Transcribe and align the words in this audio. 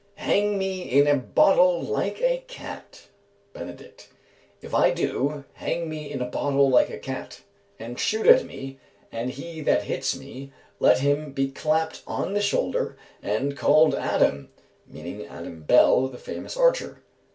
Hang 0.15 0.57
me 0.57 0.81
in 0.81 1.05
a 1.05 1.15
bottle 1.15 1.79
like 1.79 2.19
a 2.23 2.43
cat. 2.47 3.03
"BENEDICT. 3.53 4.07
If 4.59 4.73
I 4.73 4.89
do, 4.89 5.43
hang 5.53 5.87
me 5.91 6.11
in 6.11 6.23
a 6.23 6.25
bottle 6.25 6.71
like 6.71 6.89
a 6.89 6.97
cat, 6.97 7.41
and 7.77 7.99
shoot 7.99 8.25
at 8.25 8.43
me, 8.43 8.79
and 9.11 9.29
he 9.29 9.61
that 9.61 9.83
hits 9.83 10.15
me, 10.17 10.51
let 10.79 11.01
him 11.01 11.33
be 11.33 11.51
clapt 11.51 12.01
on 12.07 12.33
the 12.33 12.41
shoulder 12.41 12.97
and 13.21 13.55
called 13.55 13.93
Adam" 13.93 14.49
(meaning 14.87 15.27
Adam 15.27 15.61
Bell, 15.61 16.07
the 16.07 16.17
famous 16.17 16.57
archer). 16.57 17.03